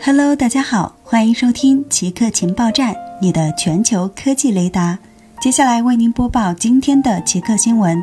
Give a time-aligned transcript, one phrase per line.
[0.00, 4.98] Hello，大家好，欢迎收听极客情报站，你的全球科技雷达。
[5.40, 8.02] 接下来为您播报今天的极客新闻：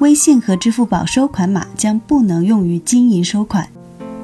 [0.00, 3.68] 微信和支付宝收款码将不能用于经营收款。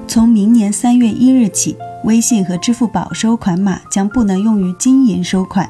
[0.08, 5.68] 从明年三月一日起，微信和支付宝收款码将不能用于经营收款。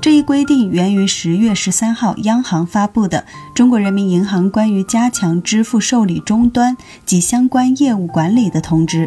[0.00, 3.18] 这一规定源于十月十三号央行发布的
[3.52, 9.06] 《中国人民银行关于加强支付受理终端及相关业务管理的通知》。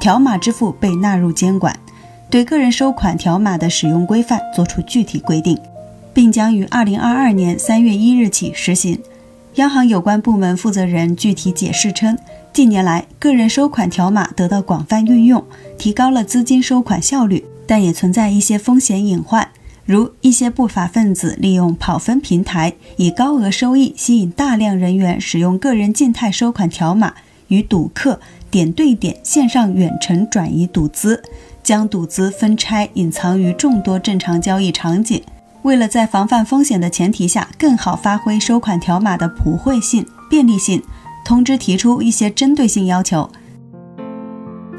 [0.00, 1.78] 条码支付被纳入监管，
[2.30, 5.58] 对个人收款条码的使用规范作出具体规定，
[6.14, 8.98] 并将于二零二二年三月一日起实行。
[9.56, 12.16] 央行有关部门负责人具体解释称，
[12.50, 15.44] 近年来个人收款条码得到广泛运用，
[15.76, 19.46] 提高了资金收款效率，但也存在一些风险隐患，
[19.84, 27.12] 如一些不法分子利用跑分平台，以高额收益吸引大量人员使用个人静态收款条码，
[27.50, 28.18] 与赌客。
[28.50, 31.22] 点对点线上远程转移赌资，
[31.62, 35.22] 将赌资分拆隐藏于众多正常交易场景。
[35.62, 40.82] 为了在防范风险的前提下，更好发挥收款条码的普惠性、便利性，
[41.24, 43.30] 通知提出一些针对性要求。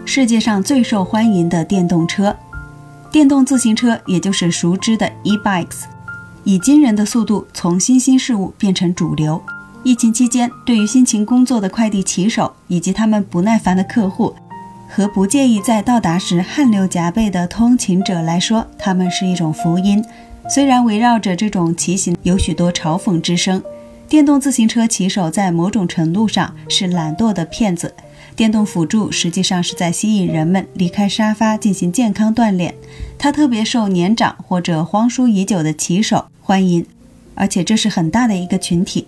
[0.03, 2.35] 世界上最受欢迎的电动车，
[3.09, 5.83] 电动自行车，也就是熟知的 e-bikes，
[6.43, 9.41] 以惊人的速度从新兴事物变成主流。
[9.83, 14.35] 疫情期间，对于辛勤工作的快递骑手以及他们不耐烦的客户，
[14.87, 20.03] 和不介意在到达时汗流浃背的通勤者来说，他们是一种福音。
[20.47, 23.63] 虽然围绕着这种骑行有许多嘲讽之声，
[24.07, 27.93] 电动自行车骑手在某种程度上是懒惰的骗子。
[28.35, 32.73] 电动辅助实际上是在吸引人们离开沙发进行健康锻炼，
[33.17, 36.85] 它特别受年长或者荒疏已久的骑手欢迎，
[37.33, 39.07] 而且这是很大的一个群体。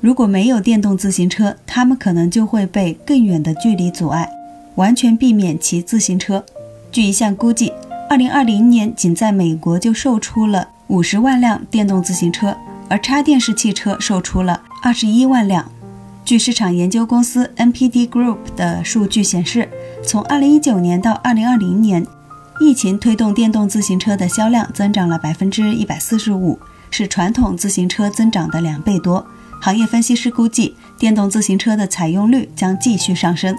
[0.00, 4.30] 如果没有电动自行车，他们可能就会被更远的距离阻碍，
[4.76, 6.42] 完全避免骑自行车。
[6.90, 7.70] 据一项估计
[8.08, 12.56] ，2020年仅在美国就售出了50万辆电动自行车，
[12.88, 15.70] 而插电式汽车售出了21万辆。
[16.24, 19.68] 据市场研究公司 NPD Group 的数据显示，
[20.02, 22.06] 从2019年到2020年，
[22.58, 26.56] 疫情推动电动自行车的销量增长了145%，
[26.90, 29.26] 是传统自行车增长的两倍多。
[29.60, 33.54] 行业分析师估计，电动自行车的采用率将继续上升。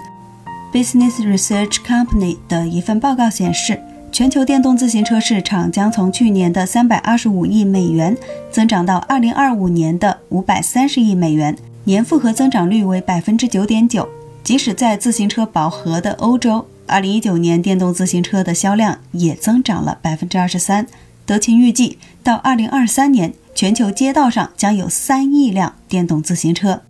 [0.72, 3.80] Business Research Company 的一份报告显示，
[4.10, 8.16] 全球电动自行车市场将从去年的325亿美元
[8.50, 14.08] 增长到2025年的530亿美元，年复合增长率为9.9%。
[14.42, 20.86] 即使在自行车饱和的欧洲，2019年电动自行车的销量也增长了23%。
[21.24, 23.32] 德勤预计，到2023年。
[23.54, 26.82] 全球街道上将有三亿辆电动自行车。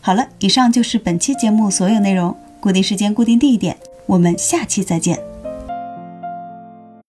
[0.00, 2.34] 好了，以上就是本期节目所有内容。
[2.58, 3.76] 固定时间，固定地点，
[4.06, 5.29] 我们下期再见。